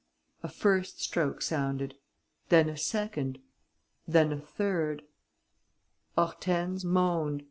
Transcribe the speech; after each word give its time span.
A 0.41 0.49
first 0.49 0.99
stroke 0.99 1.43
sounded, 1.43 1.93
then 2.49 2.69
a 2.69 2.75
second, 2.75 3.37
then 4.07 4.33
a 4.33 4.39
third. 4.39 5.03
Hortense 6.17 6.83
moaned. 6.83 7.39